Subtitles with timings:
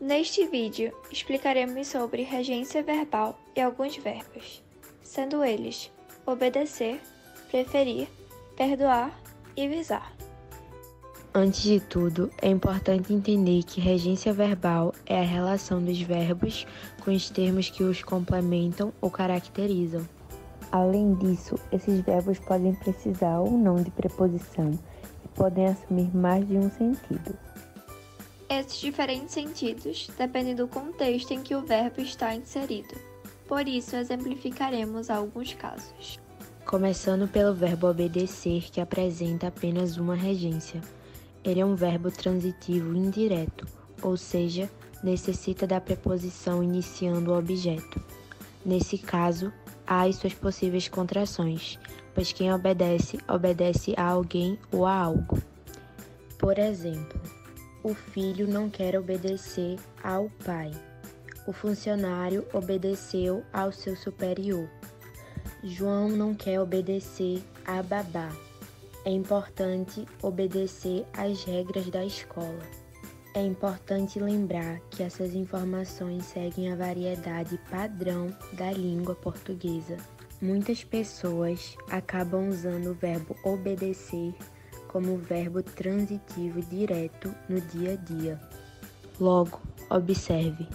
[0.00, 4.62] Neste vídeo, explicaremos sobre regência verbal e alguns verbos,
[5.02, 5.90] sendo eles
[6.24, 7.00] obedecer,
[7.50, 8.06] preferir,
[8.56, 9.10] perdoar
[9.56, 10.12] e visar.
[11.34, 16.64] Antes de tudo, é importante entender que regência verbal é a relação dos verbos
[17.04, 20.08] com os termos que os complementam ou caracterizam.
[20.70, 24.70] Além disso, esses verbos podem precisar ou não de preposição
[25.24, 27.47] e podem assumir mais de um sentido.
[28.48, 32.94] Esses diferentes sentidos dependem do contexto em que o verbo está inserido.
[33.46, 36.18] Por isso, exemplificaremos alguns casos.
[36.64, 40.80] Começando pelo verbo obedecer, que apresenta apenas uma regência.
[41.44, 43.66] Ele é um verbo transitivo indireto,
[44.02, 44.70] ou seja,
[45.02, 48.00] necessita da preposição iniciando o objeto.
[48.64, 49.52] Nesse caso,
[49.86, 51.78] há as suas possíveis contrações,
[52.14, 55.38] pois quem obedece, obedece a alguém ou a algo.
[56.38, 57.20] Por exemplo,
[57.82, 60.70] o filho não quer obedecer ao pai.
[61.46, 64.68] O funcionário obedeceu ao seu superior.
[65.64, 68.30] João não quer obedecer a babá.
[69.04, 72.62] É importante obedecer às regras da escola.
[73.34, 79.96] É importante lembrar que essas informações seguem a variedade padrão da língua portuguesa.
[80.40, 84.34] Muitas pessoas acabam usando o verbo obedecer
[84.98, 88.40] como verbo transitivo direto no dia a dia.
[89.20, 90.66] Logo, observe: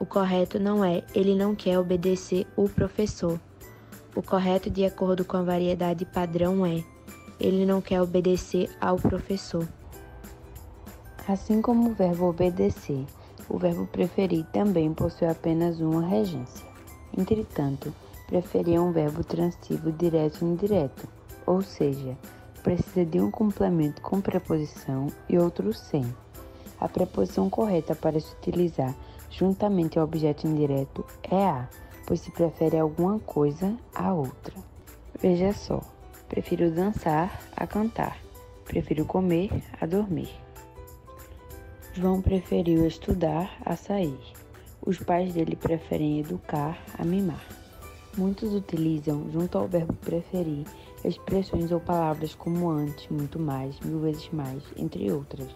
[0.00, 3.38] o correto não é ele não quer obedecer o professor.
[4.14, 6.82] O correto, de acordo com a variedade padrão, é
[7.38, 9.68] ele não quer obedecer ao professor.
[11.28, 13.04] Assim como o verbo obedecer,
[13.46, 16.66] o verbo preferir também possui apenas uma regência.
[17.14, 17.92] Entretanto,
[18.26, 21.06] preferir é um verbo transitivo direto e indireto,
[21.44, 22.16] ou seja,
[22.66, 26.04] precisa de um complemento com preposição e outro sem.
[26.80, 28.92] A preposição correta para se utilizar
[29.30, 31.68] juntamente ao objeto indireto é a,
[32.04, 34.52] pois se prefere alguma coisa a outra.
[35.22, 35.80] Veja só,
[36.28, 38.18] prefiro dançar a cantar,
[38.64, 40.34] prefiro comer a dormir.
[41.94, 44.18] João preferiu estudar a sair.
[44.84, 47.55] Os pais dele preferem educar a mimar.
[48.16, 50.66] Muitos utilizam, junto ao verbo preferir,
[51.04, 55.50] expressões ou palavras como antes, muito mais, mil vezes mais, entre outras.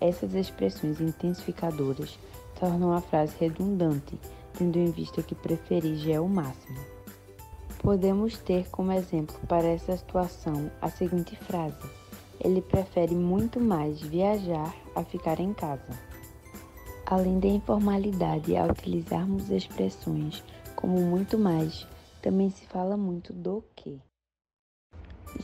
[0.00, 2.18] Essas expressões intensificadoras
[2.58, 4.18] tornam a frase redundante,
[4.58, 6.80] tendo em vista que preferir já é o máximo.
[7.78, 11.78] Podemos ter como exemplo para essa situação a seguinte frase:
[12.40, 16.13] Ele prefere muito mais viajar a ficar em casa.
[17.06, 20.42] Além da informalidade ao utilizarmos expressões
[20.74, 21.86] como muito mais,
[22.22, 24.00] também se fala muito do que.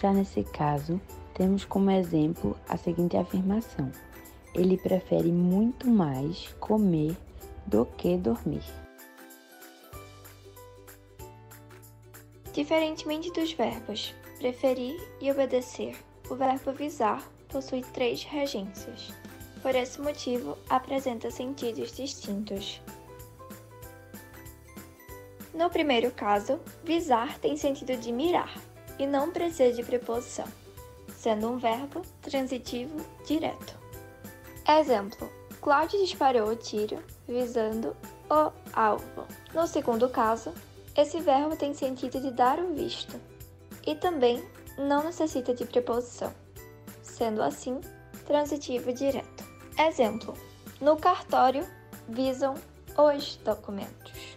[0.00, 1.00] Já nesse caso,
[1.34, 3.93] temos como exemplo a seguinte afirmação:
[4.54, 7.16] ele prefere muito mais comer
[7.66, 8.65] do que dormir.
[12.53, 15.97] Diferentemente dos verbos preferir e obedecer,
[16.31, 19.19] o verbo visar possui três regências.
[19.62, 22.81] Por esse motivo, apresenta sentidos distintos.
[25.53, 28.54] No primeiro caso, visar tem sentido de mirar
[28.98, 30.47] e não precisa de preposição,
[31.16, 33.76] sendo um verbo transitivo direto.
[34.66, 37.94] Exemplo: Cláudio disparou o tiro visando
[38.31, 39.27] o alvo.
[39.53, 40.54] No segundo caso,
[40.97, 43.21] esse verbo tem sentido de dar o visto
[43.87, 44.42] e também
[44.78, 46.32] não necessita de preposição,
[47.03, 47.81] sendo assim
[48.27, 49.50] transitivo direto.
[49.88, 50.36] Exemplo:
[50.78, 51.66] No cartório
[52.06, 52.54] visam
[52.98, 54.36] os documentos.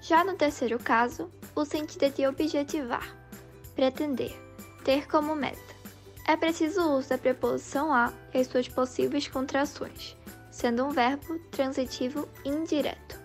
[0.00, 3.14] Já no terceiro caso, o sentido é de objetivar,
[3.74, 4.34] pretender,
[4.84, 5.76] ter como meta.
[6.26, 10.16] É preciso o uso da preposição a e as suas possíveis contrações,
[10.50, 13.20] sendo um verbo transitivo indireto.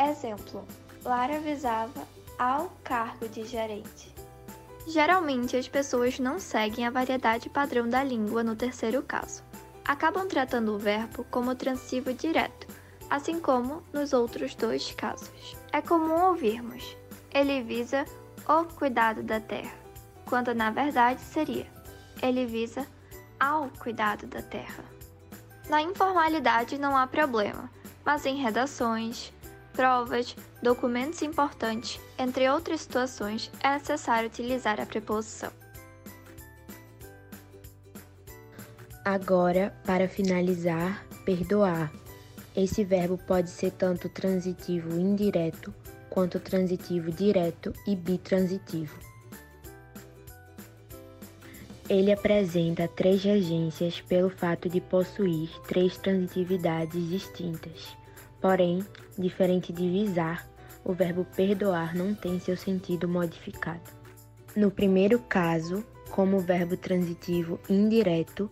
[0.00, 0.66] Exemplo:
[1.04, 2.06] Lara visava
[2.38, 4.14] ao cargo de gerente.
[4.86, 9.47] Geralmente, as pessoas não seguem a variedade padrão da língua no terceiro caso.
[9.88, 12.66] Acabam tratando o verbo como transitivo direto,
[13.08, 15.56] assim como nos outros dois casos.
[15.72, 16.94] É comum ouvirmos:
[17.32, 18.04] ele visa
[18.46, 19.72] o cuidado da terra,
[20.26, 21.66] quando na verdade seria:
[22.20, 22.86] ele visa
[23.40, 24.84] ao cuidado da terra.
[25.70, 27.70] Na informalidade não há problema,
[28.04, 29.32] mas em redações,
[29.72, 35.50] provas, documentos importantes, entre outras situações, é necessário utilizar a preposição.
[39.08, 41.90] Agora, para finalizar, perdoar.
[42.54, 45.72] Esse verbo pode ser tanto transitivo indireto
[46.10, 48.94] quanto transitivo direto e bitransitivo.
[51.88, 57.96] Ele apresenta três regências pelo fato de possuir três transitividades distintas.
[58.42, 58.84] Porém,
[59.16, 60.46] diferente de visar,
[60.84, 63.90] o verbo perdoar não tem seu sentido modificado.
[64.54, 68.50] No primeiro caso, como verbo transitivo indireto,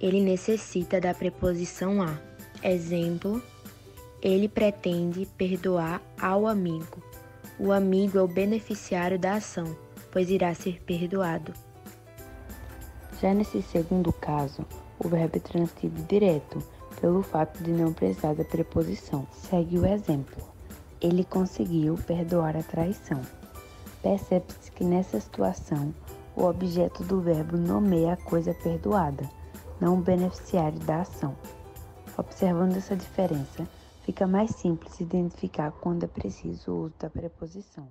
[0.00, 2.18] ele necessita da preposição a.
[2.62, 3.42] Exemplo:
[4.22, 7.02] ele pretende perdoar ao amigo.
[7.58, 9.76] O amigo é o beneficiário da ação,
[10.10, 11.52] pois irá ser perdoado.
[13.20, 14.64] Já nesse segundo caso,
[14.98, 16.58] o verbo é transitivo direto,
[17.00, 19.26] pelo fato de não precisar da preposição.
[19.30, 20.42] Segue o exemplo.
[21.00, 23.20] Ele conseguiu perdoar a traição.
[24.02, 25.94] Percebe-se que nessa situação,
[26.34, 29.28] o objeto do verbo nomeia a coisa perdoada,
[29.80, 31.36] não o beneficiário da ação.
[32.16, 33.68] Observando essa diferença,
[34.04, 37.88] fica mais simples identificar quando é preciso o uso da preposição.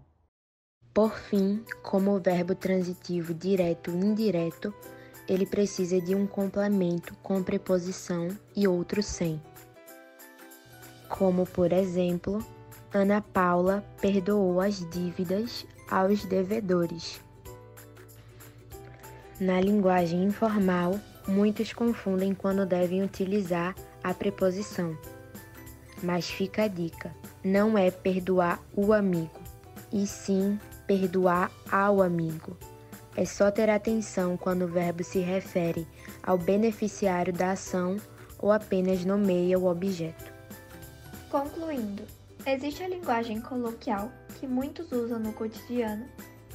[0.94, 4.74] Por fim, como o verbo transitivo direto e indireto,
[5.28, 9.42] ele precisa de um complemento com preposição e outro sem.
[11.10, 12.46] Como, por exemplo,
[12.94, 17.20] Ana Paula perdoou as dívidas aos devedores.
[19.40, 24.98] Na linguagem informal, muitos confundem quando devem utilizar a preposição.
[26.02, 29.40] Mas fica a dica: não é perdoar o amigo,
[29.92, 32.58] e sim perdoar ao amigo.
[33.16, 35.88] É só ter atenção quando o verbo se refere
[36.24, 37.98] ao beneficiário da ação
[38.40, 40.34] ou apenas nomeia o objeto.
[41.30, 42.04] Concluindo,
[42.46, 46.06] existe a linguagem coloquial, que muitos usam no cotidiano,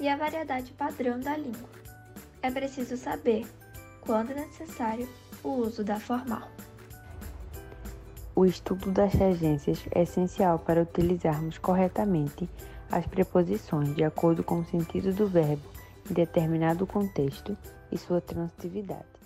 [0.00, 1.68] e a variedade padrão da língua.
[2.42, 3.46] É preciso saber,
[4.08, 5.06] quando necessário,
[5.44, 6.48] o uso da formal.
[8.34, 12.48] O estudo das regências é essencial para utilizarmos corretamente
[12.90, 15.68] as preposições de acordo com o sentido do verbo
[16.10, 17.54] em determinado contexto
[17.92, 19.17] e sua transitividade.